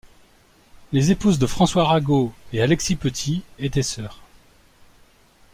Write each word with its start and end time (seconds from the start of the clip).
Les 0.93 1.11
épouses 1.11 1.37
de 1.37 1.45
François 1.45 1.83
Arago 1.83 2.33
et 2.53 2.61
Alexis 2.63 2.95
Petit 2.95 3.43
étaient 3.59 3.83
sœurs. 3.83 4.19